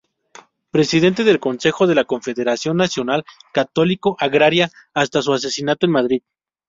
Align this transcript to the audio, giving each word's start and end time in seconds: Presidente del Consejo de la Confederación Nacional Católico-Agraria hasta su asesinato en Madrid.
Presidente 0.71 1.23
del 1.23 1.39
Consejo 1.39 1.85
de 1.85 1.93
la 1.93 2.05
Confederación 2.05 2.75
Nacional 2.77 3.23
Católico-Agraria 3.53 4.71
hasta 4.95 5.21
su 5.21 5.31
asesinato 5.31 5.85
en 5.85 5.91
Madrid. 5.91 6.23